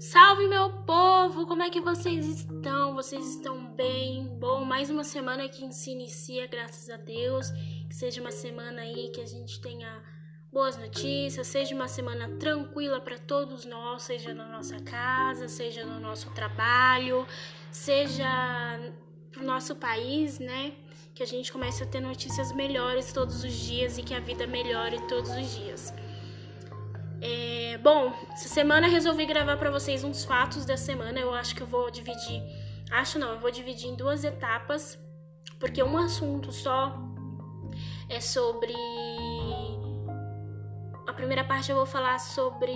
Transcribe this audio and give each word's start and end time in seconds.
Salve 0.00 0.46
meu 0.46 0.70
povo, 0.84 1.44
como 1.44 1.60
é 1.60 1.70
que 1.70 1.80
vocês 1.80 2.24
estão? 2.24 2.94
Vocês 2.94 3.34
estão 3.34 3.66
bem? 3.74 4.28
Bom, 4.38 4.64
mais 4.64 4.90
uma 4.90 5.02
semana 5.02 5.48
que 5.48 5.72
se 5.72 5.90
inicia, 5.90 6.46
graças 6.46 6.88
a 6.88 6.96
Deus. 6.96 7.50
Que 7.88 7.96
seja 7.96 8.20
uma 8.20 8.30
semana 8.30 8.82
aí 8.82 9.08
que 9.08 9.20
a 9.20 9.26
gente 9.26 9.60
tenha 9.60 10.00
boas 10.52 10.76
notícias, 10.76 11.48
seja 11.48 11.74
uma 11.74 11.88
semana 11.88 12.28
tranquila 12.38 13.00
para 13.00 13.18
todos 13.18 13.64
nós, 13.64 14.02
seja 14.02 14.32
na 14.32 14.46
nossa 14.46 14.78
casa, 14.78 15.48
seja 15.48 15.84
no 15.84 15.98
nosso 15.98 16.30
trabalho, 16.30 17.26
seja 17.72 18.28
pro 19.32 19.42
nosso 19.42 19.74
país, 19.74 20.38
né? 20.38 20.74
Que 21.12 21.24
a 21.24 21.26
gente 21.26 21.52
comece 21.52 21.82
a 21.82 21.86
ter 21.86 21.98
notícias 21.98 22.52
melhores 22.52 23.12
todos 23.12 23.42
os 23.42 23.52
dias 23.52 23.98
e 23.98 24.04
que 24.04 24.14
a 24.14 24.20
vida 24.20 24.46
melhore 24.46 25.04
todos 25.08 25.30
os 25.30 25.56
dias. 25.56 25.92
É, 27.20 27.78
bom, 27.78 28.12
essa 28.32 28.48
semana 28.48 28.86
resolvi 28.86 29.26
gravar 29.26 29.56
para 29.56 29.70
vocês 29.70 30.04
uns 30.04 30.24
fatos 30.24 30.64
da 30.64 30.76
semana. 30.76 31.18
Eu 31.18 31.34
acho 31.34 31.54
que 31.54 31.62
eu 31.62 31.66
vou 31.66 31.90
dividir, 31.90 32.42
acho 32.90 33.18
não, 33.18 33.32
eu 33.32 33.40
vou 33.40 33.50
dividir 33.50 33.88
em 33.88 33.96
duas 33.96 34.24
etapas, 34.24 34.98
porque 35.58 35.82
um 35.82 35.96
assunto 35.96 36.52
só 36.52 36.96
é 38.08 38.20
sobre 38.20 38.74
a 41.06 41.12
primeira 41.12 41.44
parte 41.44 41.70
eu 41.70 41.76
vou 41.76 41.86
falar 41.86 42.18
sobre 42.18 42.72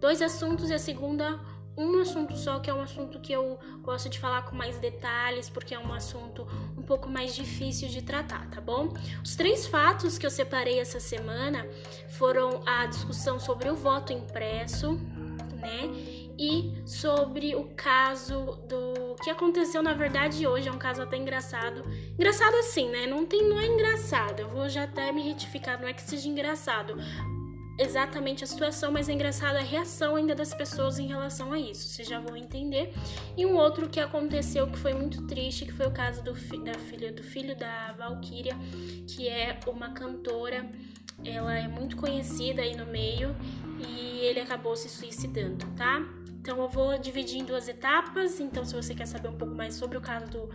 dois 0.00 0.22
assuntos 0.22 0.70
e 0.70 0.74
a 0.74 0.78
segunda 0.78 1.38
um 1.76 2.00
assunto 2.00 2.36
só, 2.36 2.58
que 2.58 2.70
é 2.70 2.74
um 2.74 2.80
assunto 2.80 3.20
que 3.20 3.32
eu 3.32 3.58
gosto 3.82 4.08
de 4.08 4.18
falar 4.18 4.42
com 4.42 4.56
mais 4.56 4.78
detalhes, 4.78 5.50
porque 5.50 5.74
é 5.74 5.78
um 5.78 5.92
assunto 5.92 6.46
um 6.76 6.82
pouco 6.82 7.08
mais 7.08 7.34
difícil 7.34 7.88
de 7.88 8.02
tratar, 8.02 8.48
tá 8.50 8.60
bom? 8.60 8.94
Os 9.22 9.36
três 9.36 9.66
fatos 9.66 10.16
que 10.16 10.24
eu 10.24 10.30
separei 10.30 10.78
essa 10.78 10.98
semana 10.98 11.66
foram 12.08 12.62
a 12.64 12.86
discussão 12.86 13.38
sobre 13.38 13.68
o 13.68 13.76
voto 13.76 14.12
impresso, 14.12 14.94
né? 15.56 16.26
E 16.38 16.82
sobre 16.84 17.54
o 17.54 17.64
caso 17.74 18.58
do 18.68 19.16
que 19.22 19.30
aconteceu 19.30 19.82
na 19.82 19.94
verdade 19.94 20.46
hoje, 20.46 20.68
é 20.68 20.72
um 20.72 20.78
caso 20.78 21.02
até 21.02 21.16
engraçado. 21.16 21.82
Engraçado 22.14 22.54
assim, 22.56 22.90
né? 22.90 23.06
Não 23.06 23.24
tem 23.24 23.48
não 23.48 23.58
é 23.58 23.66
engraçado. 23.66 24.40
Eu 24.40 24.48
vou 24.48 24.68
já 24.68 24.84
até 24.84 25.10
me 25.12 25.22
retificar, 25.22 25.80
não 25.80 25.88
é 25.88 25.92
que 25.94 26.02
seja 26.02 26.28
engraçado, 26.28 26.94
exatamente 27.78 28.42
a 28.42 28.46
situação, 28.46 28.90
mas 28.90 29.08
é 29.08 29.12
engraçado 29.12 29.56
a 29.56 29.60
reação 29.60 30.16
ainda 30.16 30.34
das 30.34 30.54
pessoas 30.54 30.98
em 30.98 31.06
relação 31.06 31.52
a 31.52 31.58
isso. 31.58 31.88
Vocês 31.88 32.08
já 32.08 32.18
vão 32.18 32.36
entender. 32.36 32.92
E 33.36 33.44
um 33.44 33.56
outro 33.56 33.88
que 33.88 34.00
aconteceu 34.00 34.66
que 34.66 34.78
foi 34.78 34.94
muito 34.94 35.26
triste, 35.26 35.66
que 35.66 35.72
foi 35.72 35.86
o 35.86 35.90
caso 35.90 36.22
do 36.22 36.32
da 36.32 36.74
filha 36.74 37.12
do 37.12 37.22
filho 37.22 37.56
da 37.56 37.92
Valkyria, 37.92 38.56
que 39.06 39.28
é 39.28 39.58
uma 39.66 39.90
cantora. 39.90 40.68
Ela 41.24 41.58
é 41.58 41.66
muito 41.66 41.96
conhecida 41.96 42.62
aí 42.62 42.76
no 42.76 42.86
meio 42.86 43.34
e 43.78 44.20
ele 44.20 44.40
acabou 44.40 44.76
se 44.76 44.88
suicidando, 44.88 45.66
tá? 45.76 46.02
Então 46.46 46.60
eu 46.60 46.68
vou 46.68 46.96
dividir 46.96 47.40
em 47.40 47.44
duas 47.44 47.66
etapas. 47.66 48.38
Então, 48.38 48.64
se 48.64 48.72
você 48.72 48.94
quer 48.94 49.06
saber 49.06 49.26
um 49.26 49.36
pouco 49.36 49.52
mais 49.52 49.74
sobre 49.74 49.98
o 49.98 50.00
caso 50.00 50.26
do 50.26 50.48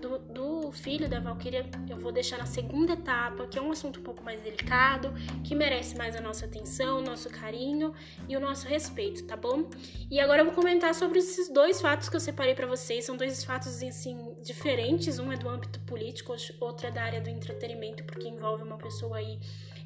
do, 0.00 0.18
do 0.18 0.72
filho 0.72 1.08
da 1.08 1.20
Valkyria 1.20 1.68
eu 1.88 1.96
vou 1.96 2.12
deixar 2.12 2.38
na 2.38 2.46
segunda 2.46 2.92
etapa, 2.92 3.46
que 3.46 3.58
é 3.58 3.62
um 3.62 3.70
assunto 3.70 4.00
um 4.00 4.02
pouco 4.02 4.22
mais 4.22 4.40
delicado, 4.40 5.12
que 5.44 5.54
merece 5.54 5.96
mais 5.96 6.14
a 6.16 6.20
nossa 6.20 6.46
atenção, 6.46 6.98
o 6.98 7.02
nosso 7.02 7.28
carinho 7.30 7.92
e 8.28 8.36
o 8.36 8.40
nosso 8.40 8.66
respeito, 8.66 9.24
tá 9.24 9.36
bom? 9.36 9.68
E 10.10 10.20
agora 10.20 10.42
eu 10.42 10.46
vou 10.46 10.54
comentar 10.54 10.94
sobre 10.94 11.18
esses 11.18 11.48
dois 11.48 11.80
fatos 11.80 12.08
que 12.08 12.16
eu 12.16 12.20
separei 12.20 12.54
para 12.54 12.66
vocês. 12.66 13.04
São 13.04 13.16
dois 13.16 13.42
fatos 13.44 13.82
assim 13.82 14.34
diferentes, 14.42 15.18
um 15.18 15.32
é 15.32 15.36
do 15.36 15.48
âmbito 15.48 15.80
político, 15.80 16.34
outro 16.60 16.86
é 16.86 16.90
da 16.90 17.02
área 17.02 17.20
do 17.20 17.30
entretenimento, 17.30 18.04
porque 18.04 18.28
envolve 18.28 18.62
uma 18.62 18.76
pessoa 18.76 19.16
aí 19.16 19.38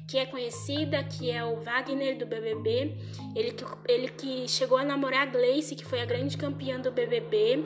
que 0.07 0.17
é 0.17 0.25
conhecida, 0.25 1.01
que 1.03 1.31
é 1.31 1.43
o 1.43 1.57
Wagner 1.61 2.17
do 2.17 2.25
BBB. 2.25 2.97
Ele 3.33 3.51
que, 3.51 3.65
ele 3.87 4.07
que 4.09 4.47
chegou 4.47 4.77
a 4.77 4.83
namorar 4.83 5.21
a 5.21 5.25
Gleice, 5.31 5.75
que 5.75 5.85
foi 5.85 6.01
a 6.01 6.05
grande 6.05 6.35
campeã 6.35 6.79
do 6.79 6.91
BBB. 6.91 7.63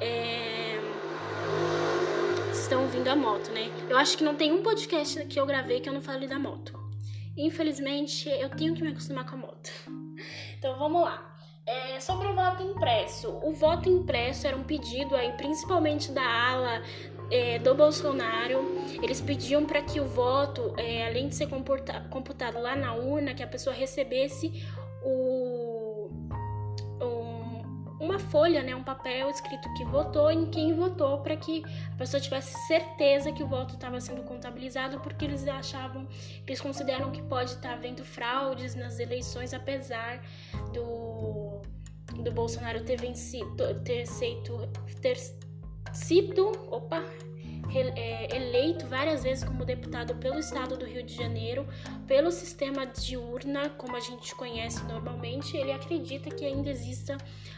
É 0.00 0.67
estão 2.68 2.82
ouvindo 2.82 3.08
a 3.08 3.16
moto, 3.16 3.50
né? 3.50 3.70
Eu 3.88 3.96
acho 3.96 4.18
que 4.18 4.22
não 4.22 4.34
tem 4.34 4.52
um 4.52 4.62
podcast 4.62 5.24
que 5.24 5.40
eu 5.40 5.46
gravei 5.46 5.80
que 5.80 5.88
eu 5.88 5.92
não 5.94 6.02
falei 6.02 6.28
da 6.28 6.38
moto. 6.38 6.78
Infelizmente, 7.34 8.28
eu 8.28 8.50
tenho 8.50 8.74
que 8.74 8.82
me 8.82 8.90
acostumar 8.90 9.24
com 9.24 9.36
a 9.36 9.38
moto. 9.38 9.70
Então 10.58 10.76
vamos 10.76 11.02
lá. 11.02 11.38
É, 11.64 12.00
sobre 12.00 12.26
o 12.26 12.34
voto 12.34 12.60
impresso. 12.64 13.28
O 13.44 13.52
voto 13.52 13.88
impresso 13.88 14.48
era 14.48 14.56
um 14.56 14.64
pedido 14.64 15.14
aí, 15.14 15.30
principalmente 15.34 16.10
da 16.10 16.50
ala 16.50 16.82
é, 17.30 17.60
do 17.60 17.72
Bolsonaro. 17.76 18.58
Eles 19.00 19.20
pediam 19.20 19.64
para 19.64 19.80
que 19.80 20.00
o 20.00 20.04
voto, 20.04 20.74
é, 20.76 21.06
além 21.06 21.28
de 21.28 21.36
ser 21.36 21.48
computado 22.10 22.60
lá 22.60 22.74
na 22.74 22.94
urna, 22.96 23.32
que 23.32 23.42
a 23.44 23.46
pessoa 23.46 23.74
recebesse 23.74 24.66
o 25.04 25.67
folha, 28.18 28.62
né, 28.62 28.74
um 28.74 28.82
papel 28.82 29.30
escrito 29.30 29.72
que 29.74 29.84
votou 29.84 30.30
em 30.30 30.46
quem 30.46 30.74
votou 30.74 31.18
para 31.18 31.36
que 31.36 31.62
a 31.92 31.96
pessoa 31.96 32.20
tivesse 32.20 32.56
certeza 32.66 33.32
que 33.32 33.42
o 33.42 33.46
voto 33.46 33.74
estava 33.74 34.00
sendo 34.00 34.22
contabilizado, 34.22 35.00
porque 35.00 35.24
eles 35.24 35.46
achavam, 35.46 36.06
eles 36.46 36.60
consideram 36.60 37.10
que 37.10 37.22
pode 37.22 37.50
estar 37.50 37.68
tá 37.68 37.74
havendo 37.74 38.04
fraudes 38.04 38.74
nas 38.74 38.98
eleições, 38.98 39.54
apesar 39.54 40.22
do, 40.72 41.62
do 42.22 42.32
Bolsonaro 42.32 42.82
ter 42.84 43.00
vencido, 43.00 43.74
ter 43.82 44.06
sido, 44.06 44.66
ter 45.00 45.16
sido, 45.92 46.52
opa, 46.70 47.04
eleito 47.70 48.86
várias 48.86 49.22
vezes 49.22 49.44
como 49.44 49.64
deputado 49.64 50.14
pelo 50.16 50.38
estado 50.38 50.76
do 50.76 50.86
Rio 50.86 51.02
de 51.02 51.14
Janeiro, 51.14 51.66
pelo 52.06 52.30
sistema 52.30 52.86
de 52.86 53.16
urna, 53.16 53.70
como 53.70 53.96
a 53.96 54.00
gente 54.00 54.34
conhece 54.34 54.82
normalmente, 54.84 55.56
ele 55.56 55.72
acredita 55.72 56.30
que 56.30 56.44
ainda 56.44 56.70
exista 56.70 57.16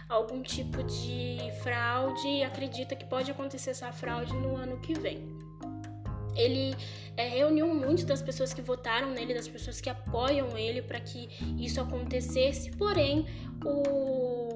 algum 0.09 0.43
tipo 0.43 0.83
de 0.83 1.39
fraude 1.63 2.27
e 2.27 2.43
acredita 2.43 2.97
que 2.97 3.05
pode 3.05 3.31
acontecer 3.31 3.71
essa 3.71 3.93
fraude 3.93 4.33
no 4.35 4.57
ano 4.57 4.81
que 4.81 4.99
vem. 4.99 5.39
Ele 6.37 6.75
é, 7.17 7.29
reuniu 7.29 7.67
muitas 7.75 8.05
das 8.05 8.23
pessoas 8.23 8.55
que 8.55 8.63
votaram 8.63 9.11
nele, 9.11 9.35
das 9.35 9.49
pessoas 9.49 9.81
que 9.81 9.91
apoiam 9.91 10.57
ele 10.57 10.81
para 10.81 11.01
que 11.01 11.29
isso 11.59 11.81
acontecesse, 11.81 12.71
porém, 12.73 13.27
o 13.65 14.50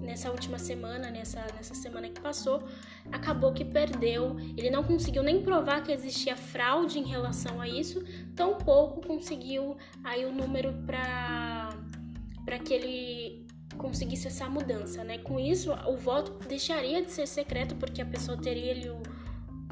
nessa 0.00 0.30
última 0.30 0.58
semana, 0.58 1.10
nessa, 1.10 1.40
nessa 1.54 1.74
semana 1.74 2.08
que 2.08 2.20
passou, 2.20 2.62
acabou 3.10 3.52
que 3.52 3.64
perdeu. 3.64 4.36
Ele 4.56 4.70
não 4.70 4.82
conseguiu 4.82 5.22
nem 5.22 5.42
provar 5.42 5.82
que 5.82 5.92
existia 5.92 6.36
fraude 6.36 6.98
em 6.98 7.06
relação 7.06 7.60
a 7.60 7.68
isso, 7.68 8.04
tampouco 8.34 9.06
conseguiu 9.06 9.76
aí 10.04 10.24
o 10.24 10.32
número 10.32 10.72
para 10.84 12.58
que 12.64 12.74
ele 12.74 13.46
conseguisse 13.76 14.26
essa 14.26 14.48
mudança, 14.48 15.04
né? 15.04 15.18
Com 15.18 15.38
isso, 15.38 15.72
o 15.86 15.96
voto 15.96 16.32
deixaria 16.48 17.02
de 17.02 17.10
ser 17.10 17.26
secreto 17.26 17.74
porque 17.76 18.00
a 18.00 18.06
pessoa 18.06 18.36
teria 18.36 18.72
ali 18.72 18.88
o, 18.88 19.02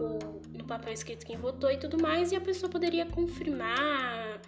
o 0.00 0.34
no 0.52 0.64
papel 0.64 0.92
escrito 0.92 1.26
quem 1.26 1.36
votou 1.36 1.70
e 1.70 1.76
tudo 1.76 2.00
mais 2.00 2.32
e 2.32 2.36
a 2.36 2.40
pessoa 2.40 2.70
poderia 2.70 3.06
confirmar. 3.06 4.40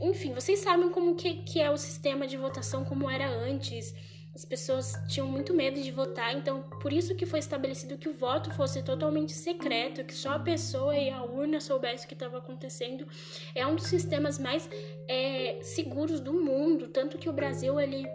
Enfim, 0.00 0.32
vocês 0.32 0.60
sabem 0.60 0.90
como 0.90 1.16
que, 1.16 1.42
que 1.42 1.60
é 1.60 1.70
o 1.70 1.76
sistema 1.76 2.26
de 2.26 2.36
votação 2.36 2.84
como 2.84 3.10
era 3.10 3.28
antes 3.28 3.92
as 4.38 4.44
pessoas 4.44 4.92
tinham 5.08 5.26
muito 5.26 5.52
medo 5.52 5.82
de 5.82 5.90
votar, 5.90 6.32
então 6.32 6.62
por 6.80 6.92
isso 6.92 7.12
que 7.16 7.26
foi 7.26 7.40
estabelecido 7.40 7.98
que 7.98 8.08
o 8.08 8.14
voto 8.14 8.52
fosse 8.52 8.80
totalmente 8.84 9.32
secreto, 9.32 10.04
que 10.04 10.14
só 10.14 10.34
a 10.34 10.38
pessoa 10.38 10.96
e 10.96 11.10
a 11.10 11.24
urna 11.24 11.60
soubessem 11.60 12.04
o 12.04 12.08
que 12.08 12.14
estava 12.14 12.38
acontecendo. 12.38 13.04
É 13.52 13.66
um 13.66 13.74
dos 13.74 13.88
sistemas 13.88 14.38
mais 14.38 14.70
é, 15.08 15.58
seguros 15.60 16.20
do 16.20 16.32
mundo, 16.32 16.86
tanto 16.86 17.18
que 17.18 17.28
o 17.28 17.32
Brasil 17.32 17.80
ele 17.80 18.06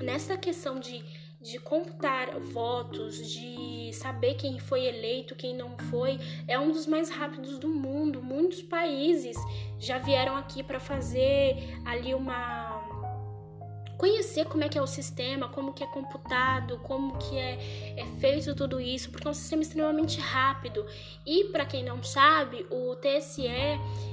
nessa 0.00 0.38
questão 0.38 0.80
de 0.80 1.04
de 1.40 1.58
computar 1.60 2.36
votos, 2.40 3.30
de 3.30 3.92
saber 3.92 4.34
quem 4.34 4.58
foi 4.58 4.86
eleito, 4.86 5.36
quem 5.36 5.54
não 5.54 5.78
foi, 5.78 6.18
é 6.48 6.58
um 6.58 6.72
dos 6.72 6.84
mais 6.84 7.10
rápidos 7.10 7.60
do 7.60 7.68
mundo. 7.68 8.20
Muitos 8.20 8.60
países 8.60 9.36
já 9.78 9.98
vieram 9.98 10.36
aqui 10.36 10.64
para 10.64 10.80
fazer 10.80 11.78
ali 11.84 12.12
uma 12.12 12.67
como 14.44 14.64
é 14.64 14.68
que 14.68 14.78
é 14.78 14.82
o 14.82 14.86
sistema, 14.86 15.48
como 15.48 15.72
que 15.72 15.82
é 15.82 15.86
computado, 15.86 16.78
como 16.84 17.16
que 17.18 17.36
é, 17.36 17.94
é 17.96 18.06
feito 18.18 18.54
tudo 18.54 18.80
isso, 18.80 19.10
porque 19.10 19.26
é 19.26 19.30
um 19.30 19.34
sistema 19.34 19.62
extremamente 19.62 20.20
rápido. 20.20 20.86
E 21.26 21.44
para 21.44 21.64
quem 21.64 21.84
não 21.84 22.02
sabe, 22.02 22.66
o 22.70 22.94
TSE 22.96 23.48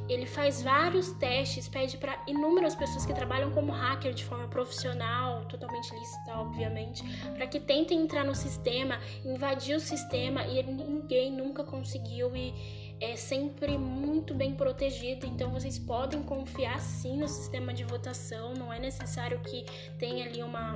ele 0.07 0.25
faz 0.25 0.61
vários 0.61 1.11
testes, 1.13 1.67
pede 1.67 1.97
para 1.97 2.21
inúmeras 2.27 2.75
pessoas 2.75 3.05
que 3.05 3.13
trabalham 3.13 3.51
como 3.51 3.71
hacker 3.71 4.13
de 4.13 4.23
forma 4.23 4.47
profissional, 4.47 5.45
totalmente 5.45 5.93
lícita, 5.93 6.37
obviamente, 6.37 7.03
para 7.35 7.47
que 7.47 7.59
tentem 7.59 8.01
entrar 8.01 8.23
no 8.23 8.35
sistema, 8.35 8.99
invadir 9.23 9.75
o 9.75 9.79
sistema 9.79 10.45
e 10.45 10.61
ninguém 10.63 11.31
nunca 11.31 11.63
conseguiu 11.63 12.35
e 12.35 12.84
é 12.99 13.15
sempre 13.15 13.77
muito 13.77 14.33
bem 14.33 14.55
protegido, 14.55 15.25
então 15.25 15.51
vocês 15.51 15.77
podem 15.77 16.23
confiar 16.23 16.79
sim 16.79 17.17
no 17.17 17.27
sistema 17.27 17.73
de 17.73 17.83
votação, 17.83 18.53
não 18.53 18.71
é 18.71 18.79
necessário 18.79 19.39
que 19.41 19.65
tenha 19.97 20.25
ali 20.25 20.41
uma, 20.41 20.75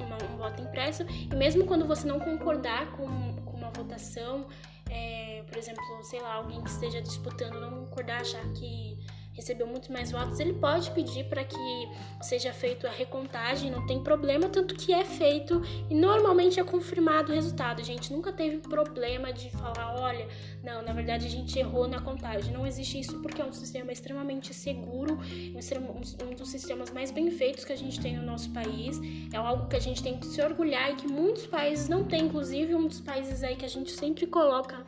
uma 0.00 0.18
um 0.30 0.36
voto 0.36 0.62
impresso, 0.62 1.04
e 1.08 1.34
mesmo 1.34 1.64
quando 1.66 1.86
você 1.86 2.06
não 2.06 2.18
concordar 2.18 2.90
com, 2.92 3.36
com 3.44 3.56
uma 3.56 3.70
votação, 3.70 4.46
é, 4.90 5.44
por 5.46 5.56
exemplo, 5.56 5.82
sei 6.02 6.20
lá, 6.20 6.34
alguém 6.34 6.60
que 6.62 6.70
esteja 6.70 7.00
disputando 7.00 7.60
não 7.60 7.84
concordar, 7.84 8.20
achar 8.20 8.42
que 8.54 8.98
recebeu 9.32 9.66
muito 9.66 9.92
mais 9.92 10.10
votos, 10.10 10.40
ele 10.40 10.52
pode 10.52 10.90
pedir 10.90 11.24
para 11.24 11.44
que 11.44 11.88
seja 12.20 12.52
feita 12.52 12.88
a 12.88 12.90
recontagem, 12.90 13.70
não 13.70 13.86
tem 13.86 14.02
problema, 14.02 14.48
tanto 14.48 14.74
que 14.74 14.92
é 14.92 15.04
feito 15.04 15.62
e 15.88 15.94
normalmente 15.94 16.58
é 16.58 16.64
confirmado 16.64 17.32
o 17.32 17.34
resultado. 17.34 17.80
A 17.80 17.84
gente 17.84 18.12
nunca 18.12 18.32
teve 18.32 18.58
problema 18.58 19.32
de 19.32 19.50
falar, 19.50 19.94
olha, 20.00 20.26
não, 20.62 20.82
na 20.82 20.92
verdade 20.92 21.26
a 21.26 21.30
gente 21.30 21.58
errou 21.58 21.88
na 21.88 22.00
contagem. 22.00 22.52
Não 22.52 22.66
existe 22.66 22.98
isso 23.00 23.20
porque 23.20 23.40
é 23.40 23.44
um 23.44 23.52
sistema 23.52 23.92
extremamente 23.92 24.52
seguro, 24.52 25.18
um 25.18 26.34
dos 26.34 26.48
sistemas 26.48 26.90
mais 26.90 27.10
bem 27.10 27.30
feitos 27.30 27.64
que 27.64 27.72
a 27.72 27.76
gente 27.76 28.00
tem 28.00 28.16
no 28.16 28.22
nosso 28.22 28.50
país. 28.50 29.00
É 29.32 29.36
algo 29.36 29.68
que 29.68 29.76
a 29.76 29.80
gente 29.80 30.02
tem 30.02 30.18
que 30.18 30.26
se 30.26 30.42
orgulhar 30.42 30.90
e 30.92 30.96
que 30.96 31.06
muitos 31.06 31.46
países 31.46 31.88
não 31.88 32.04
têm, 32.04 32.24
inclusive 32.24 32.74
um 32.74 32.86
dos 32.86 33.00
países 33.00 33.42
aí 33.42 33.56
que 33.56 33.64
a 33.64 33.68
gente 33.68 33.92
sempre 33.92 34.26
coloca 34.26 34.84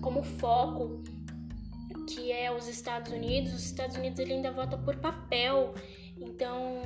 como 0.00 0.22
foco 0.22 1.00
que 2.06 2.32
é 2.32 2.52
os 2.52 2.68
Estados 2.68 3.12
Unidos. 3.12 3.52
Os 3.54 3.64
Estados 3.64 3.96
Unidos 3.96 4.18
ele 4.18 4.34
ainda 4.34 4.50
vota 4.50 4.76
por 4.76 4.96
papel, 4.96 5.74
então 6.16 6.82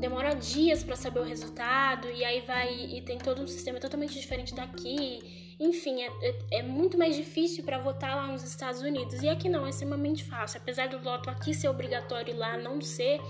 demora 0.00 0.34
dias 0.34 0.84
para 0.84 0.94
saber 0.94 1.20
o 1.20 1.24
resultado 1.24 2.08
e 2.08 2.24
aí 2.24 2.40
vai 2.42 2.72
e 2.72 3.02
tem 3.02 3.18
todo 3.18 3.42
um 3.42 3.46
sistema 3.46 3.80
totalmente 3.80 4.18
diferente 4.18 4.54
daqui. 4.54 5.56
Enfim, 5.60 6.02
é, 6.02 6.06
é, 6.06 6.58
é 6.58 6.62
muito 6.62 6.96
mais 6.96 7.16
difícil 7.16 7.64
para 7.64 7.78
votar 7.78 8.14
lá 8.14 8.28
nos 8.28 8.44
Estados 8.44 8.80
Unidos. 8.80 9.22
E 9.22 9.28
aqui 9.28 9.48
não, 9.48 9.66
é 9.66 9.70
extremamente 9.70 10.22
fácil. 10.22 10.60
Apesar 10.60 10.88
do 10.88 11.00
voto 11.00 11.28
aqui 11.28 11.52
ser 11.52 11.68
obrigatório 11.68 12.32
e 12.32 12.36
lá 12.36 12.56
não 12.56 12.80
ser, 12.80 13.20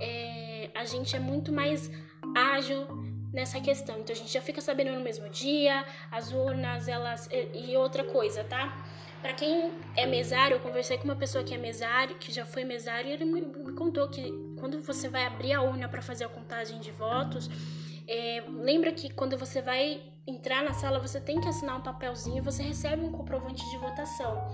é, 0.00 0.70
a 0.72 0.84
gente 0.84 1.16
é 1.16 1.18
muito 1.18 1.52
mais 1.52 1.90
ágil 2.36 2.86
nessa 3.34 3.60
questão. 3.60 3.98
Então 3.98 4.14
a 4.14 4.16
gente 4.16 4.32
já 4.32 4.40
fica 4.40 4.60
sabendo 4.60 4.92
no 4.92 5.00
mesmo 5.00 5.28
dia, 5.28 5.84
as 6.10 6.32
urnas, 6.32 6.88
elas. 6.88 7.28
E, 7.52 7.76
outra 7.76 8.04
coisa, 8.04 8.44
tá? 8.44 8.86
Para 9.20 9.32
quem 9.34 9.72
é 9.96 10.06
mesário, 10.06 10.54
eu 10.54 10.60
conversei 10.60 10.96
com 10.96 11.04
uma 11.04 11.16
pessoa 11.16 11.42
que 11.42 11.52
é 11.52 11.58
mesário, 11.58 12.16
que 12.16 12.30
já 12.32 12.46
foi 12.46 12.62
mesário, 12.62 13.10
e 13.10 13.12
ele 13.12 13.24
me, 13.24 13.40
me 13.40 13.72
contou 13.72 14.08
que 14.08 14.22
quando 14.58 14.80
você 14.82 15.08
vai 15.08 15.24
abrir 15.24 15.52
a 15.52 15.62
urna 15.62 15.88
para 15.88 16.00
fazer 16.00 16.24
a 16.24 16.28
contagem 16.28 16.78
de 16.78 16.92
votos, 16.92 17.50
é, 18.06 18.44
lembra 18.48 18.92
que 18.92 19.12
quando 19.12 19.36
você 19.36 19.60
vai 19.60 20.02
entrar 20.26 20.62
na 20.62 20.72
sala, 20.72 20.98
você 21.00 21.20
tem 21.20 21.40
que 21.40 21.48
assinar 21.48 21.78
um 21.78 21.82
papelzinho 21.82 22.38
e 22.38 22.40
você 22.40 22.62
recebe 22.62 23.02
um 23.02 23.10
comprovante 23.10 23.68
de 23.70 23.78
votação. 23.78 24.46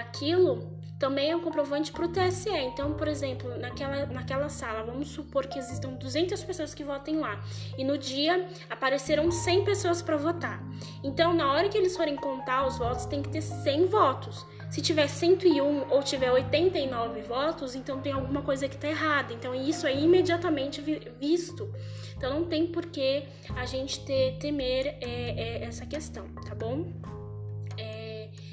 Aquilo 0.00 0.79
também 1.00 1.30
é 1.30 1.34
um 1.34 1.40
comprovante 1.40 1.90
para 1.90 2.04
o 2.04 2.08
TSE. 2.08 2.50
Então, 2.50 2.92
por 2.92 3.08
exemplo, 3.08 3.58
naquela, 3.58 4.04
naquela 4.04 4.50
sala, 4.50 4.84
vamos 4.84 5.08
supor 5.08 5.46
que 5.46 5.58
existam 5.58 5.94
200 5.94 6.44
pessoas 6.44 6.74
que 6.74 6.84
votem 6.84 7.18
lá. 7.18 7.42
E 7.76 7.82
no 7.82 7.96
dia 7.96 8.46
apareceram 8.68 9.30
100 9.30 9.64
pessoas 9.64 10.02
para 10.02 10.18
votar. 10.18 10.62
Então, 11.02 11.32
na 11.32 11.50
hora 11.50 11.70
que 11.70 11.78
eles 11.78 11.96
forem 11.96 12.14
contar 12.16 12.66
os 12.66 12.76
votos, 12.76 13.06
tem 13.06 13.22
que 13.22 13.30
ter 13.30 13.40
100 13.40 13.86
votos. 13.86 14.46
Se 14.68 14.82
tiver 14.82 15.08
101 15.08 15.90
ou 15.90 16.02
tiver 16.02 16.30
89 16.30 17.22
votos, 17.22 17.74
então 17.74 17.98
tem 18.00 18.12
alguma 18.12 18.42
coisa 18.42 18.68
que 18.68 18.74
está 18.76 18.88
errada. 18.88 19.32
Então, 19.32 19.54
isso 19.54 19.86
é 19.86 19.94
imediatamente 19.94 20.82
visto. 21.18 21.74
Então, 22.14 22.40
não 22.40 22.44
tem 22.44 22.66
por 22.66 22.84
que 22.84 23.24
a 23.56 23.64
gente 23.64 24.04
ter, 24.04 24.36
temer 24.38 24.98
é, 25.00 25.00
é, 25.00 25.64
essa 25.64 25.86
questão, 25.86 26.28
tá 26.46 26.54
bom? 26.54 26.92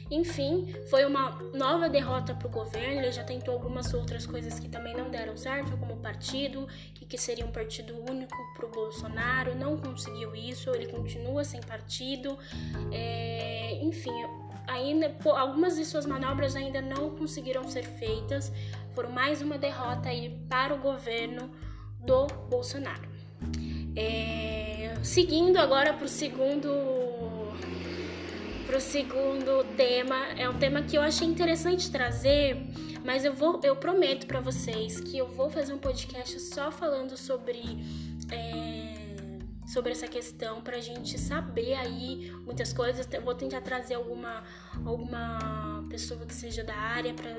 Enfim, 0.09 0.74
foi 0.89 1.06
uma 1.06 1.31
nova 1.54 1.89
derrota 1.89 2.33
para 2.33 2.48
o 2.48 2.51
governo. 2.51 3.01
Ele 3.01 3.12
já 3.12 3.24
tentou 3.24 3.54
algumas 3.54 3.94
outras 3.94 4.25
coisas 4.25 4.59
que 4.59 4.69
também 4.69 4.95
não 4.95 5.09
deram 5.09 5.36
certo, 5.36 5.77
como 5.77 5.94
o 5.94 5.98
partido, 5.98 6.68
que, 6.94 7.06
que 7.06 7.18
seria 7.18 7.45
um 7.45 7.51
partido 7.51 7.94
único 8.09 8.36
para 8.56 8.65
o 8.65 8.69
Bolsonaro. 8.69 9.56
Não 9.56 9.77
conseguiu 9.77 10.36
isso, 10.36 10.69
ele 10.71 10.88
continua 10.88 11.44
sem 11.44 11.62
partido. 11.62 12.38
É, 12.92 13.80
enfim, 13.81 14.13
ainda 14.65 15.13
algumas 15.36 15.75
de 15.75 15.83
suas 15.83 16.06
manobras 16.06 16.56
ainda 16.56 16.81
não 16.81 17.15
conseguiram 17.15 17.68
ser 17.68 17.83
feitas. 17.83 18.51
Por 18.95 19.10
mais 19.10 19.42
uma 19.42 19.57
derrota 19.57 20.10
aí 20.10 20.39
para 20.50 20.74
o 20.74 20.80
governo 20.80 21.51
do 22.00 22.27
Bolsonaro. 22.50 23.07
É, 23.95 24.94
seguindo 25.03 25.57
agora 25.57 25.94
para 25.94 26.06
o 26.06 26.07
segundo 26.07 26.96
para 28.67 28.77
o 28.77 28.81
segundo 28.81 29.63
tema. 29.77 30.27
É 30.37 30.47
um 30.47 30.59
tema 30.59 30.81
que 30.81 30.97
eu 30.97 31.01
achei 31.01 31.25
interessante 31.25 31.89
trazer, 31.89 32.57
mas 33.03 33.23
eu 33.23 33.33
vou, 33.33 33.61
eu 33.63 33.77
prometo 33.77 34.27
para 34.27 34.41
vocês 34.41 34.99
que 34.99 35.17
eu 35.17 35.25
vou 35.25 35.49
fazer 35.49 35.71
um 35.71 35.77
podcast 35.77 36.37
só 36.41 36.69
falando 36.69 37.15
sobre 37.15 37.61
é, 38.29 39.39
sobre 39.65 39.93
essa 39.93 40.07
questão 40.07 40.61
para 40.61 40.75
a 40.75 40.81
gente 40.81 41.17
saber 41.17 41.75
aí 41.75 42.29
muitas 42.45 42.73
coisas. 42.73 43.07
Eu 43.09 43.21
vou 43.21 43.33
tentar 43.33 43.61
trazer 43.61 43.95
alguma 43.95 44.43
alguma 44.85 45.85
pessoa 45.89 46.25
que 46.25 46.33
seja 46.33 46.61
da 46.61 46.75
área 46.75 47.13
para 47.13 47.37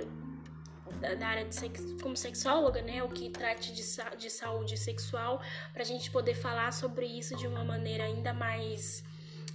da 1.18 1.28
área 1.28 1.44
de 1.44 1.54
sex, 1.54 1.94
como 2.02 2.16
sexóloga, 2.16 2.82
né, 2.82 3.04
o 3.04 3.08
que 3.08 3.30
trate 3.30 3.72
de, 3.72 3.82
de 4.18 4.30
saúde 4.30 4.76
sexual, 4.76 5.40
para 5.72 5.82
a 5.82 5.84
gente 5.84 6.10
poder 6.10 6.34
falar 6.34 6.72
sobre 6.72 7.06
isso 7.06 7.36
de 7.36 7.46
uma 7.46 7.62
maneira 7.62 8.02
ainda 8.02 8.34
mais 8.34 9.04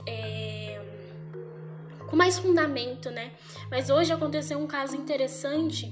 é, 0.08 0.82
com 2.14 2.18
mais 2.18 2.38
fundamento, 2.38 3.10
né? 3.10 3.32
Mas 3.72 3.90
hoje 3.90 4.14
aconteceu 4.14 4.60
um 4.60 4.68
caso 4.68 4.96
interessante 4.96 5.92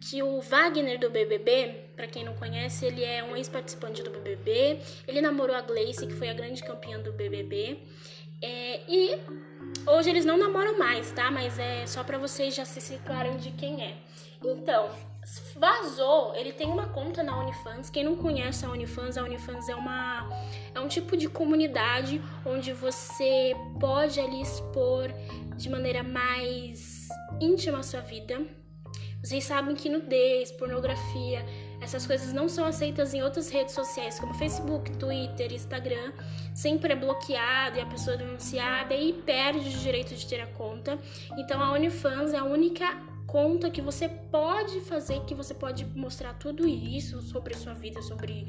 que 0.00 0.22
o 0.22 0.40
Wagner 0.40 1.00
do 1.00 1.10
BBB, 1.10 1.88
para 1.96 2.06
quem 2.06 2.24
não 2.24 2.32
conhece, 2.34 2.86
ele 2.86 3.02
é 3.02 3.24
um 3.24 3.34
ex-participante 3.34 4.04
do 4.04 4.10
BBB. 4.10 4.78
Ele 5.04 5.20
namorou 5.20 5.56
a 5.56 5.60
Gleice, 5.60 6.06
que 6.06 6.12
foi 6.12 6.28
a 6.28 6.32
grande 6.32 6.62
campeã 6.62 7.00
do 7.00 7.12
BBB. 7.12 7.76
É, 8.40 8.82
e 8.88 9.18
hoje 9.84 10.10
eles 10.10 10.24
não 10.24 10.36
namoram 10.36 10.78
mais, 10.78 11.10
tá? 11.10 11.28
Mas 11.28 11.58
é 11.58 11.86
só 11.88 12.04
para 12.04 12.18
vocês 12.18 12.54
já 12.54 12.64
se 12.64 12.80
situarem 12.80 13.36
de 13.36 13.50
quem 13.50 13.82
é. 13.82 13.96
Então, 14.44 14.90
vazou, 15.56 16.34
ele 16.34 16.52
tem 16.52 16.66
uma 16.66 16.88
conta 16.88 17.22
na 17.22 17.38
OnlyFans. 17.38 17.88
Quem 17.90 18.04
não 18.04 18.16
conhece 18.16 18.64
a 18.64 18.70
OnlyFans, 18.70 19.16
a 19.16 19.22
OnlyFans 19.22 19.68
é 19.68 19.74
uma 19.74 20.28
é 20.74 20.80
um 20.80 20.88
tipo 20.88 21.16
de 21.16 21.28
comunidade 21.28 22.20
onde 22.44 22.72
você 22.72 23.54
pode 23.78 24.18
ali 24.18 24.42
expor 24.42 25.08
de 25.56 25.68
maneira 25.70 26.02
mais 26.02 27.08
íntima 27.40 27.78
a 27.78 27.82
sua 27.82 28.00
vida. 28.00 28.44
Vocês 29.22 29.44
sabem 29.44 29.76
que 29.76 29.88
nudez, 29.88 30.50
pornografia, 30.50 31.46
essas 31.80 32.04
coisas 32.04 32.32
não 32.32 32.48
são 32.48 32.64
aceitas 32.64 33.14
em 33.14 33.22
outras 33.22 33.50
redes 33.50 33.72
sociais 33.72 34.18
como 34.18 34.34
Facebook, 34.34 34.90
Twitter, 34.96 35.52
Instagram. 35.52 36.12
Sempre 36.52 36.92
é 36.92 36.96
bloqueado 36.96 37.78
e 37.78 37.80
a 37.80 37.86
pessoa 37.86 38.14
é 38.14 38.18
denunciada 38.18 38.94
e 38.94 39.12
perde 39.12 39.68
o 39.68 39.78
direito 39.78 40.12
de 40.14 40.26
ter 40.26 40.40
a 40.40 40.46
conta. 40.48 40.98
Então 41.38 41.62
a 41.62 41.70
OnlyFans 41.70 42.32
é 42.32 42.38
a 42.38 42.44
única 42.44 43.11
conta 43.32 43.70
que 43.70 43.80
você 43.80 44.10
pode 44.30 44.82
fazer, 44.82 45.20
que 45.24 45.34
você 45.34 45.54
pode 45.54 45.86
mostrar 45.96 46.34
tudo 46.34 46.68
isso 46.68 47.22
sobre 47.22 47.54
a 47.54 47.56
sua 47.56 47.72
vida, 47.72 48.02
sobre 48.02 48.46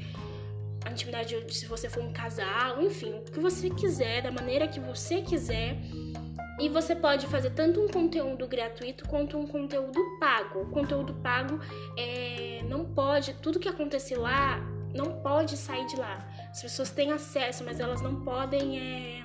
a 0.84 0.90
intimidade 0.90 1.34
se 1.54 1.64
você 1.64 1.88
for 1.88 2.04
um 2.04 2.12
casal, 2.12 2.82
enfim, 2.82 3.14
o 3.14 3.22
que 3.22 3.40
você 3.40 3.70
quiser, 3.70 4.20
da 4.20 4.30
maneira 4.30 4.68
que 4.68 4.78
você 4.78 5.22
quiser. 5.22 5.78
E 6.60 6.68
você 6.68 6.94
pode 6.94 7.26
fazer 7.26 7.50
tanto 7.50 7.80
um 7.80 7.88
conteúdo 7.88 8.46
gratuito 8.46 9.08
quanto 9.08 9.38
um 9.38 9.46
conteúdo 9.46 9.98
pago. 10.20 10.60
O 10.60 10.66
conteúdo 10.70 11.14
pago 11.14 11.58
é, 11.96 12.62
não 12.68 12.84
pode, 12.84 13.32
tudo 13.42 13.58
que 13.58 13.68
acontecer 13.68 14.16
lá 14.16 14.60
não 14.94 15.20
pode 15.22 15.56
sair 15.56 15.86
de 15.86 15.96
lá. 15.96 16.18
As 16.50 16.60
pessoas 16.60 16.90
têm 16.90 17.10
acesso, 17.10 17.64
mas 17.64 17.80
elas 17.80 18.02
não 18.02 18.20
podem 18.20 18.78
é, 18.78 19.24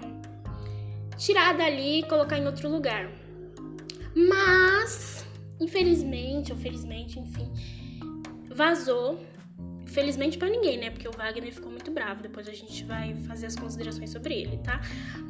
tirar 1.18 1.54
dali 1.56 2.00
e 2.00 2.04
colocar 2.04 2.38
em 2.38 2.46
outro 2.46 2.70
lugar. 2.70 3.12
Mas 4.16 5.29
infelizmente, 5.60 6.52
ou 6.52 6.58
felizmente, 6.58 7.20
enfim, 7.20 7.52
vazou. 8.50 9.20
Felizmente 9.88 10.38
para 10.38 10.50
ninguém, 10.50 10.78
né? 10.78 10.92
Porque 10.92 11.08
o 11.08 11.12
Wagner 11.12 11.52
ficou 11.52 11.72
muito 11.72 11.90
bravo. 11.90 12.22
Depois 12.22 12.48
a 12.48 12.54
gente 12.54 12.84
vai 12.84 13.16
fazer 13.24 13.48
as 13.48 13.56
considerações 13.56 14.12
sobre 14.12 14.36
ele, 14.36 14.58
tá? 14.58 14.80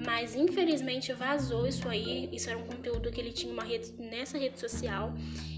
Mas 0.06 0.36
infelizmente 0.36 1.14
vazou 1.14 1.66
isso 1.66 1.88
aí. 1.88 2.30
Isso 2.34 2.50
era 2.50 2.60
um 2.60 2.64
conteúdo 2.64 3.10
que 3.10 3.22
ele 3.22 3.32
tinha 3.32 3.54
uma 3.54 3.64
rede, 3.64 3.94
nessa 3.98 4.38
rede 4.38 4.60
social. 4.60 5.14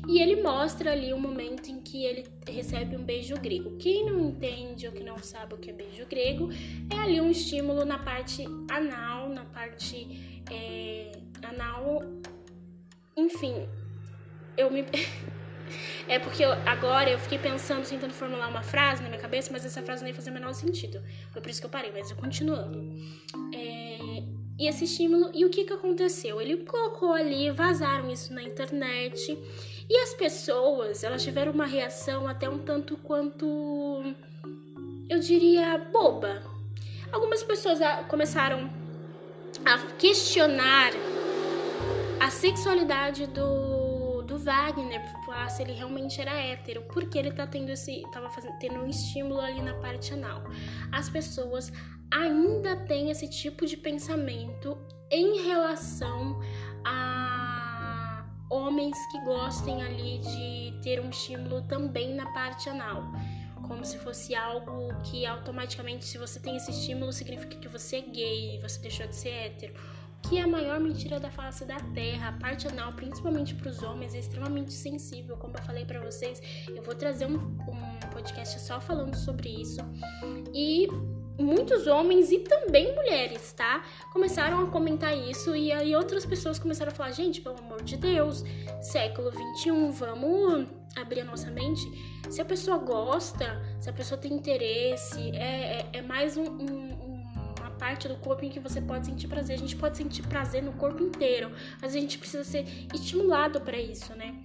E 0.07 0.21
ele 0.21 0.43
mostra 0.43 0.91
ali 0.91 1.11
o 1.13 1.15
um 1.15 1.19
momento 1.19 1.71
em 1.71 1.81
que 1.81 2.05
ele 2.05 2.25
recebe 2.47 2.95
um 2.95 3.03
beijo 3.03 3.33
grego. 3.35 3.75
Quem 3.77 4.05
não 4.05 4.19
entende 4.19 4.85
ou 4.85 4.93
que 4.93 5.03
não 5.03 5.17
sabe 5.17 5.55
o 5.55 5.57
que 5.57 5.71
é 5.71 5.73
beijo 5.73 6.05
grego, 6.05 6.49
é 6.93 6.99
ali 6.99 7.19
um 7.19 7.31
estímulo 7.31 7.83
na 7.83 7.97
parte 7.97 8.45
anal, 8.69 9.29
na 9.29 9.45
parte 9.45 10.43
é, 10.51 11.11
anal. 11.41 12.03
Enfim, 13.17 13.67
eu 14.57 14.69
me. 14.71 14.85
é 16.07 16.19
porque 16.19 16.43
eu, 16.43 16.51
agora 16.65 17.09
eu 17.09 17.19
fiquei 17.19 17.37
pensando, 17.37 17.87
tentando 17.87 18.13
formular 18.13 18.47
uma 18.47 18.63
frase 18.63 19.01
na 19.01 19.09
minha 19.09 19.21
cabeça, 19.21 19.51
mas 19.51 19.65
essa 19.65 19.81
frase 19.81 20.01
não 20.01 20.09
ia 20.09 20.15
fazer 20.15 20.29
o 20.29 20.33
menor 20.33 20.53
sentido. 20.53 21.01
Foi 21.31 21.41
por 21.41 21.49
isso 21.49 21.59
que 21.59 21.65
eu 21.65 21.69
parei, 21.69 21.91
mas 21.91 22.09
eu 22.09 22.17
continuando. 22.17 22.79
É, 23.53 24.23
e 24.59 24.67
esse 24.67 24.83
estímulo, 24.83 25.31
e 25.33 25.45
o 25.45 25.49
que 25.49 25.63
que 25.63 25.73
aconteceu? 25.73 26.39
Ele 26.39 26.57
colocou 26.57 27.13
ali, 27.13 27.49
vazaram 27.49 28.11
isso 28.11 28.33
na 28.33 28.43
internet, 28.43 29.37
e 29.89 29.97
as 29.97 30.13
pessoas, 30.13 31.03
elas 31.03 31.23
tiveram 31.23 31.51
uma 31.51 31.65
reação 31.65 32.27
até 32.27 32.47
um 32.47 32.59
tanto 32.59 32.95
quanto, 32.97 34.03
eu 35.09 35.19
diria, 35.19 35.77
boba. 35.91 36.43
Algumas 37.11 37.43
pessoas 37.43 37.79
começaram 38.07 38.69
a 39.65 39.77
questionar 39.97 40.91
a 42.19 42.29
sexualidade 42.29 43.27
do 43.27 43.90
Wagner 44.43 45.01
falar 45.25 45.49
se 45.49 45.61
ele 45.61 45.73
realmente 45.73 46.19
era 46.19 46.31
hétero, 46.31 46.83
porque 46.93 47.17
ele 47.17 47.31
tá 47.31 47.47
tendo 47.47 47.69
esse. 47.69 48.03
tava 48.11 48.29
fazendo, 48.29 48.57
tendo 48.59 48.79
um 48.79 48.87
estímulo 48.87 49.39
ali 49.39 49.61
na 49.61 49.73
parte 49.75 50.13
anal. 50.13 50.43
As 50.91 51.09
pessoas 51.09 51.71
ainda 52.11 52.75
têm 52.85 53.09
esse 53.09 53.27
tipo 53.27 53.65
de 53.65 53.77
pensamento 53.77 54.77
em 55.09 55.47
relação 55.47 56.39
a 56.85 58.25
homens 58.49 58.97
que 59.11 59.19
gostem 59.21 59.81
ali 59.81 60.19
de 60.19 60.81
ter 60.81 60.99
um 60.99 61.09
estímulo 61.09 61.61
também 61.63 62.13
na 62.13 62.31
parte 62.33 62.69
anal. 62.69 63.03
Como 63.67 63.85
se 63.85 63.97
fosse 63.99 64.35
algo 64.35 64.89
que 65.03 65.25
automaticamente, 65.25 66.03
se 66.03 66.17
você 66.17 66.39
tem 66.39 66.57
esse 66.57 66.71
estímulo, 66.71 67.13
significa 67.13 67.55
que 67.57 67.67
você 67.67 67.97
é 67.97 68.01
gay, 68.01 68.59
você 68.61 68.81
deixou 68.81 69.07
de 69.07 69.15
ser 69.15 69.29
hétero 69.29 69.73
que 70.31 70.37
é 70.37 70.43
a 70.43 70.47
maior 70.47 70.79
mentira 70.79 71.19
da 71.19 71.29
face 71.29 71.65
da 71.65 71.75
Terra. 71.93 72.29
A 72.29 72.31
parte 72.31 72.65
anal, 72.65 72.93
principalmente 72.93 73.53
para 73.53 73.69
os 73.69 73.83
homens, 73.83 74.15
é 74.15 74.19
extremamente 74.19 74.71
sensível. 74.71 75.35
Como 75.35 75.57
eu 75.57 75.61
falei 75.61 75.83
para 75.83 75.99
vocês, 75.99 76.41
eu 76.69 76.81
vou 76.83 76.95
trazer 76.95 77.25
um, 77.25 77.35
um 77.35 77.99
podcast 78.13 78.57
só 78.61 78.79
falando 78.79 79.13
sobre 79.13 79.49
isso. 79.49 79.81
E 80.53 80.87
muitos 81.37 81.85
homens 81.85 82.31
e 82.31 82.39
também 82.39 82.95
mulheres, 82.95 83.51
tá? 83.51 83.83
Começaram 84.13 84.63
a 84.63 84.67
comentar 84.67 85.13
isso 85.17 85.53
e 85.53 85.69
aí 85.69 85.93
outras 85.97 86.25
pessoas 86.25 86.57
começaram 86.57 86.93
a 86.93 86.95
falar: 86.95 87.11
gente, 87.11 87.41
pelo 87.41 87.59
amor 87.59 87.83
de 87.83 87.97
Deus, 87.97 88.45
século 88.81 89.31
21, 89.31 89.91
vamos 89.91 90.65
abrir 90.95 91.19
a 91.19 91.25
nossa 91.25 91.51
mente. 91.51 91.85
Se 92.29 92.41
a 92.41 92.45
pessoa 92.45 92.77
gosta, 92.77 93.61
se 93.81 93.89
a 93.89 93.93
pessoa 93.93 94.17
tem 94.17 94.31
interesse, 94.31 95.35
é, 95.35 95.81
é, 95.81 95.89
é 95.91 96.01
mais 96.01 96.37
um, 96.37 96.45
um 96.45 97.10
parte 97.81 98.07
do 98.07 98.15
corpo 98.17 98.45
em 98.45 98.49
que 98.49 98.59
você 98.59 98.79
pode 98.79 99.07
sentir 99.07 99.27
prazer. 99.27 99.55
A 99.55 99.59
gente 99.59 99.75
pode 99.75 99.97
sentir 99.97 100.21
prazer 100.21 100.61
no 100.61 100.73
corpo 100.73 101.01
inteiro, 101.01 101.51
mas 101.81 101.95
a 101.95 101.99
gente 101.99 102.19
precisa 102.19 102.43
ser 102.43 102.63
estimulado 102.93 103.59
para 103.59 103.79
isso, 103.79 104.15
né? 104.15 104.35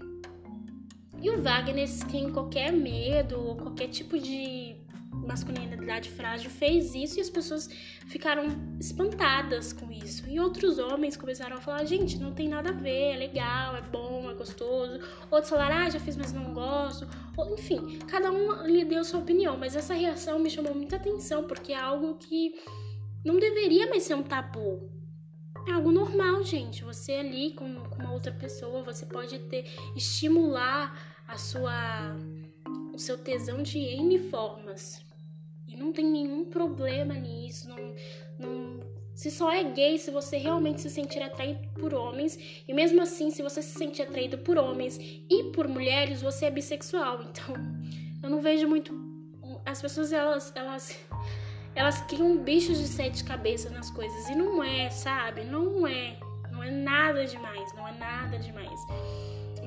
E 1.20 1.28
o 1.28 1.42
Wagner, 1.42 1.86
sem 1.86 2.32
qualquer 2.32 2.72
medo 2.72 3.38
ou 3.38 3.54
qualquer 3.56 3.88
tipo 3.88 4.18
de 4.18 4.76
masculinidade 5.12 6.08
frágil, 6.08 6.50
fez 6.50 6.94
isso 6.94 7.18
e 7.18 7.20
as 7.20 7.28
pessoas 7.28 7.68
ficaram 8.06 8.44
espantadas 8.80 9.70
com 9.70 9.90
isso. 9.92 10.26
E 10.28 10.40
outros 10.40 10.78
homens 10.78 11.14
começaram 11.14 11.58
a 11.58 11.60
falar: 11.60 11.84
gente, 11.84 12.18
não 12.18 12.32
tem 12.32 12.48
nada 12.48 12.70
a 12.70 12.72
ver, 12.72 13.14
é 13.14 13.16
legal, 13.16 13.76
é 13.76 13.82
bom, 13.82 14.30
é 14.30 14.34
gostoso. 14.34 14.98
Outros 15.30 15.50
falaram: 15.50 15.76
ah, 15.76 15.90
já 15.90 16.00
fiz, 16.00 16.16
mas 16.16 16.32
não 16.32 16.54
gosto. 16.54 17.06
Ou, 17.36 17.52
enfim, 17.52 17.98
cada 18.08 18.30
um 18.32 18.66
lhe 18.66 18.82
deu 18.82 19.04
sua 19.04 19.20
opinião, 19.20 19.58
mas 19.58 19.76
essa 19.76 19.92
reação 19.92 20.38
me 20.38 20.48
chamou 20.48 20.74
muita 20.74 20.96
atenção 20.96 21.44
porque 21.44 21.72
é 21.74 21.78
algo 21.78 22.14
que 22.14 22.54
não 23.26 23.40
deveria 23.40 23.88
mais 23.88 24.04
ser 24.04 24.14
um 24.14 24.23
tabu. 24.23 24.88
É 25.66 25.73
algo 25.73 25.90
normal, 25.90 26.45
gente. 26.45 26.85
Você 26.85 27.12
ali 27.14 27.54
com, 27.54 27.75
com 27.75 27.97
uma 27.97 28.12
outra 28.12 28.33
pessoa, 28.33 28.85
você 28.85 29.04
pode 29.04 29.37
ter 29.40 29.66
estimular 29.97 30.97
a 31.26 31.37
sua 31.37 32.16
o 32.95 32.99
seu 32.99 33.18
tesão 33.18 33.62
de 33.62 33.78
N 33.78 34.18
formas. 34.30 35.04
E 35.66 35.76
não 35.76 35.92
tem 35.92 36.06
nenhum 36.06 36.45
problema 36.45 37.14
nisso. 37.14 37.68
Não, 37.68 37.95
não, 38.38 38.80
se 39.12 39.30
só 39.30 39.52
é 39.52 39.64
gay 39.64 39.99
se 39.99 40.11
você 40.12 40.37
realmente 40.37 40.80
se 40.80 40.88
sentir 40.88 41.21
atraído 41.21 41.68
por 41.80 41.92
homens. 41.92 42.38
E 42.66 42.73
mesmo 42.73 43.02
assim, 43.02 43.30
se 43.30 43.42
você 43.42 43.61
se 43.61 43.76
sentir 43.76 44.02
atraído 44.02 44.38
por 44.38 44.56
homens 44.56 44.99
e 45.28 45.50
por 45.52 45.66
mulheres, 45.66 46.23
você 46.23 46.47
é 46.47 46.50
bissexual. 46.50 47.23
Então, 47.25 47.54
eu 48.23 48.30
não 48.30 48.40
vejo 48.40 48.68
muito. 48.68 48.95
As 49.64 49.83
pessoas, 49.83 50.12
elas, 50.12 50.52
elas 50.54 50.97
elas 51.76 52.00
criam 52.00 52.38
bichos 52.38 52.78
de 52.78 52.88
sete 52.88 53.23
cabeças 53.23 53.71
nas 53.71 53.90
coisas. 53.90 54.28
E 54.30 54.35
não 54.35 54.64
é, 54.64 54.88
sabe? 54.88 55.45
Não 55.45 55.87
é. 55.87 56.16
Não 56.50 56.64
é 56.64 56.71
nada 56.71 57.26
demais. 57.26 57.73
Não 57.75 57.87
é 57.87 57.92
nada 57.92 58.38
demais. 58.38 58.80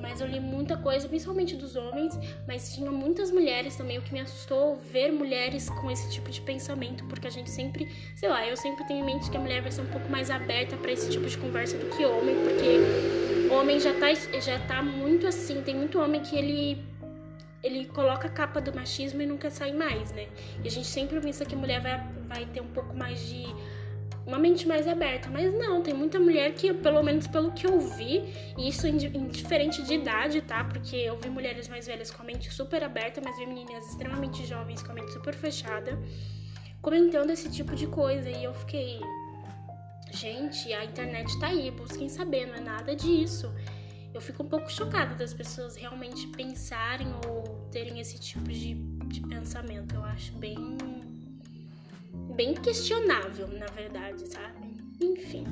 Mas 0.00 0.20
eu 0.20 0.26
li 0.26 0.40
muita 0.40 0.76
coisa, 0.76 1.06
principalmente 1.08 1.54
dos 1.54 1.76
homens, 1.76 2.18
mas 2.48 2.74
tinha 2.74 2.90
muitas 2.90 3.30
mulheres 3.30 3.76
também. 3.76 3.98
O 3.98 4.02
que 4.02 4.12
me 4.12 4.20
assustou 4.20 4.76
ver 4.76 5.12
mulheres 5.12 5.68
com 5.68 5.90
esse 5.90 6.10
tipo 6.10 6.30
de 6.30 6.40
pensamento, 6.40 7.04
porque 7.04 7.28
a 7.28 7.30
gente 7.30 7.50
sempre, 7.50 7.86
sei 8.16 8.28
lá, 8.28 8.44
eu 8.46 8.56
sempre 8.56 8.84
tenho 8.86 9.00
em 9.00 9.04
mente 9.04 9.30
que 9.30 9.36
a 9.36 9.40
mulher 9.40 9.62
vai 9.62 9.70
ser 9.70 9.82
um 9.82 9.86
pouco 9.86 10.10
mais 10.10 10.30
aberta 10.30 10.76
para 10.76 10.90
esse 10.90 11.08
tipo 11.10 11.26
de 11.26 11.38
conversa 11.38 11.76
do 11.76 11.86
que 11.94 12.04
homem, 12.04 12.34
porque 12.42 13.52
homem 13.54 13.78
já 13.78 13.92
tá, 13.92 14.12
já 14.40 14.58
tá 14.66 14.82
muito 14.82 15.26
assim. 15.26 15.62
Tem 15.62 15.76
muito 15.76 16.00
homem 16.00 16.22
que 16.22 16.34
ele 16.34 16.89
ele 17.62 17.86
coloca 17.86 18.26
a 18.26 18.30
capa 18.30 18.60
do 18.60 18.74
machismo 18.74 19.20
e 19.20 19.38
quer 19.38 19.50
sair 19.50 19.74
mais, 19.74 20.12
né? 20.12 20.28
E 20.64 20.68
a 20.68 20.70
gente 20.70 20.86
sempre 20.86 21.20
pensa 21.20 21.44
que 21.44 21.54
a 21.54 21.58
mulher 21.58 21.80
vai, 21.80 21.98
vai 22.26 22.46
ter 22.46 22.60
um 22.60 22.68
pouco 22.68 22.96
mais 22.96 23.20
de. 23.26 23.44
uma 24.26 24.38
mente 24.38 24.66
mais 24.66 24.88
aberta. 24.88 25.28
Mas 25.30 25.52
não, 25.52 25.82
tem 25.82 25.92
muita 25.92 26.18
mulher 26.18 26.52
que, 26.54 26.72
pelo 26.72 27.02
menos 27.02 27.26
pelo 27.26 27.52
que 27.52 27.66
eu 27.66 27.78
vi, 27.80 28.24
e 28.56 28.68
isso 28.68 28.86
indiferente 28.86 29.82
de 29.82 29.94
idade, 29.94 30.40
tá? 30.40 30.64
Porque 30.64 30.96
eu 30.96 31.18
vi 31.18 31.28
mulheres 31.28 31.68
mais 31.68 31.86
velhas 31.86 32.10
com 32.10 32.22
a 32.22 32.24
mente 32.24 32.52
super 32.52 32.82
aberta, 32.82 33.20
mas 33.22 33.36
vi 33.36 33.46
meninas 33.46 33.86
extremamente 33.88 34.46
jovens 34.46 34.82
com 34.82 34.92
a 34.92 34.94
mente 34.94 35.12
super 35.12 35.34
fechada, 35.34 35.98
comentando 36.80 37.30
esse 37.30 37.50
tipo 37.50 37.74
de 37.74 37.86
coisa. 37.86 38.30
E 38.30 38.44
eu 38.44 38.54
fiquei. 38.54 39.00
Gente, 40.12 40.72
a 40.72 40.84
internet 40.84 41.38
tá 41.38 41.48
aí, 41.48 41.70
busquem 41.70 42.08
saber, 42.08 42.46
não 42.46 42.56
é 42.56 42.60
nada 42.60 42.96
disso 42.96 43.52
eu 44.12 44.20
fico 44.20 44.42
um 44.42 44.48
pouco 44.48 44.70
chocada 44.70 45.14
das 45.14 45.32
pessoas 45.32 45.76
realmente 45.76 46.26
pensarem 46.28 47.08
ou 47.26 47.68
terem 47.70 48.00
esse 48.00 48.18
tipo 48.18 48.50
de, 48.50 48.74
de 49.06 49.20
pensamento. 49.20 49.94
Eu 49.94 50.04
acho 50.04 50.32
bem. 50.32 50.56
bem 52.34 52.54
questionável, 52.54 53.46
na 53.48 53.66
verdade, 53.66 54.26
sabe? 54.26 54.74
Enfim. 55.00 55.44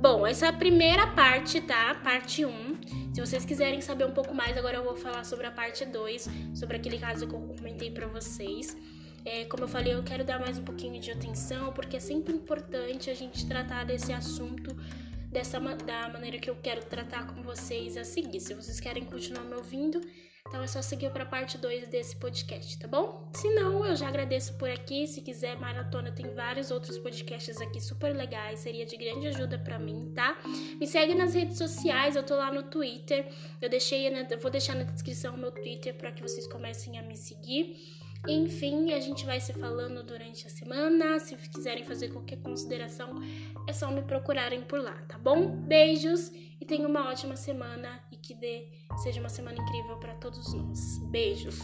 Bom, 0.00 0.26
essa 0.26 0.46
é 0.46 0.48
a 0.48 0.52
primeira 0.52 1.06
parte, 1.08 1.60
tá? 1.60 1.94
Parte 1.96 2.44
1. 2.44 3.12
Se 3.14 3.20
vocês 3.20 3.44
quiserem 3.44 3.80
saber 3.80 4.04
um 4.04 4.12
pouco 4.12 4.34
mais, 4.34 4.56
agora 4.56 4.76
eu 4.76 4.84
vou 4.84 4.96
falar 4.96 5.24
sobre 5.24 5.46
a 5.46 5.50
parte 5.50 5.84
2, 5.84 6.28
sobre 6.54 6.76
aquele 6.76 6.98
caso 6.98 7.26
que 7.26 7.34
eu 7.34 7.40
comentei 7.40 7.90
para 7.90 8.06
vocês. 8.06 8.76
É, 9.24 9.44
como 9.44 9.64
eu 9.64 9.68
falei, 9.68 9.94
eu 9.94 10.02
quero 10.02 10.24
dar 10.24 10.38
mais 10.38 10.56
um 10.56 10.62
pouquinho 10.62 11.00
de 11.00 11.10
atenção, 11.10 11.72
porque 11.72 11.96
é 11.96 12.00
sempre 12.00 12.32
importante 12.32 13.10
a 13.10 13.14
gente 13.14 13.46
tratar 13.46 13.84
desse 13.84 14.12
assunto 14.12 14.76
dessa 15.30 15.60
da 15.60 16.08
maneira 16.08 16.38
que 16.38 16.50
eu 16.50 16.56
quero 16.56 16.84
tratar 16.84 17.26
com 17.26 17.42
vocês 17.42 17.96
a 17.96 18.04
seguir. 18.04 18.40
Se 18.40 18.54
vocês 18.54 18.80
querem 18.80 19.04
continuar 19.04 19.44
me 19.44 19.54
ouvindo, 19.54 20.00
então 20.48 20.62
é 20.62 20.66
só 20.66 20.80
seguir 20.80 21.10
para 21.10 21.24
a 21.24 21.26
parte 21.26 21.58
2 21.58 21.88
desse 21.88 22.16
podcast, 22.16 22.78
tá 22.78 22.88
bom? 22.88 23.30
Se 23.34 23.46
não, 23.54 23.84
eu 23.84 23.94
já 23.94 24.08
agradeço 24.08 24.54
por 24.54 24.70
aqui. 24.70 25.06
Se 25.06 25.20
quiser 25.20 25.58
maratona, 25.58 26.10
tem 26.10 26.34
vários 26.34 26.70
outros 26.70 26.96
podcasts 26.98 27.60
aqui 27.60 27.80
super 27.80 28.16
legais, 28.16 28.60
seria 28.60 28.86
de 28.86 28.96
grande 28.96 29.26
ajuda 29.26 29.58
para 29.58 29.78
mim, 29.78 30.10
tá? 30.14 30.38
Me 30.80 30.86
segue 30.86 31.14
nas 31.14 31.34
redes 31.34 31.58
sociais, 31.58 32.16
eu 32.16 32.22
tô 32.22 32.34
lá 32.34 32.50
no 32.50 32.62
Twitter. 32.62 33.30
Eu 33.60 33.68
deixei, 33.68 34.08
eu 34.08 34.40
vou 34.40 34.50
deixar 34.50 34.74
na 34.74 34.84
descrição 34.84 35.34
o 35.34 35.38
meu 35.38 35.52
Twitter 35.52 35.94
para 35.94 36.12
que 36.12 36.22
vocês 36.22 36.46
comecem 36.46 36.98
a 36.98 37.02
me 37.02 37.16
seguir. 37.16 37.76
Enfim, 38.26 38.92
a 38.92 39.00
gente 39.00 39.24
vai 39.24 39.40
se 39.40 39.52
falando 39.52 40.02
durante 40.02 40.46
a 40.46 40.50
semana. 40.50 41.18
Se 41.18 41.36
quiserem 41.36 41.84
fazer 41.84 42.08
qualquer 42.08 42.38
consideração, 42.38 43.20
é 43.68 43.72
só 43.72 43.90
me 43.90 44.02
procurarem 44.02 44.62
por 44.62 44.80
lá, 44.80 44.94
tá 45.08 45.16
bom? 45.18 45.48
Beijos 45.48 46.32
e 46.60 46.64
tenham 46.64 46.90
uma 46.90 47.08
ótima 47.08 47.36
semana 47.36 48.00
e 48.10 48.16
que 48.16 48.34
dê 48.34 48.68
seja 49.02 49.20
uma 49.20 49.28
semana 49.28 49.58
incrível 49.58 49.96
para 49.98 50.14
todos 50.14 50.52
nós. 50.52 50.98
Beijos. 51.10 51.58